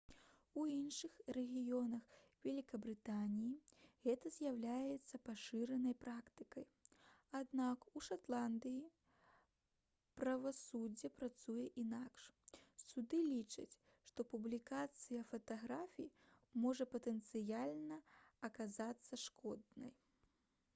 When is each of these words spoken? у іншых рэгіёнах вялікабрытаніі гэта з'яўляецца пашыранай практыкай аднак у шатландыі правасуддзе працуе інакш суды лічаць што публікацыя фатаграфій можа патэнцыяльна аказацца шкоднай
у 0.59 0.63
іншых 0.75 1.17
рэгіёнах 1.35 2.05
вялікабрытаніі 2.45 3.49
гэта 4.05 4.29
з'яўляецца 4.37 5.19
пашыранай 5.27 5.95
практыкай 6.05 6.65
аднак 7.39 7.85
у 7.99 8.01
шатландыі 8.07 8.79
правасуддзе 10.21 11.11
працуе 11.19 11.67
інакш 11.83 12.25
суды 12.87 13.19
лічаць 13.29 13.73
што 14.11 14.25
публікацыя 14.33 15.27
фатаграфій 15.35 16.09
можа 16.65 16.89
патэнцыяльна 16.97 18.01
аказацца 18.49 19.21
шкоднай 19.27 19.95